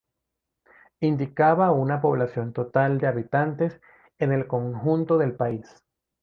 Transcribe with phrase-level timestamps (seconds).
[1.01, 3.79] Indicaba una población total de habitantes
[4.17, 5.83] en el conjunto del país.